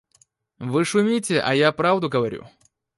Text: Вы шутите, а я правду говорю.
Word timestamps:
Вы 0.57 0.83
шутите, 0.83 1.39
а 1.39 1.53
я 1.53 1.71
правду 1.71 2.09
говорю. 2.09 2.47